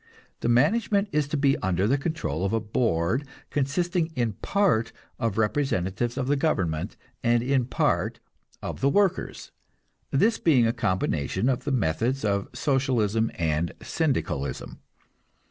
The 0.39 0.49
management 0.49 1.09
is 1.11 1.27
to 1.27 1.37
be 1.37 1.57
under 1.57 1.85
the 1.85 1.95
control 1.95 2.43
of 2.43 2.53
a 2.53 2.59
board 2.59 3.23
consisting 3.51 4.07
in 4.15 4.33
part 4.33 4.91
of 5.19 5.37
representatives 5.37 6.17
of 6.17 6.25
the 6.25 6.35
government, 6.35 6.97
and 7.23 7.43
in 7.43 7.65
part 7.65 8.19
of 8.63 8.81
the 8.81 8.89
workers 8.89 9.51
this 10.09 10.39
being 10.39 10.65
a 10.65 10.73
combination 10.73 11.47
of 11.49 11.65
the 11.65 11.71
methods 11.71 12.25
of 12.25 12.47
Socialism 12.51 13.29
and 13.35 13.73
Syndicalism. 13.83 14.79